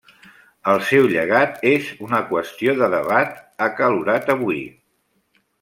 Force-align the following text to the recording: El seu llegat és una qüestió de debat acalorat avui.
El 0.71 0.79
seu 0.91 1.09
llegat 1.11 1.61
és 1.73 1.91
una 2.07 2.23
qüestió 2.31 2.75
de 2.81 2.89
debat 2.97 3.39
acalorat 3.69 4.37
avui. 4.37 4.65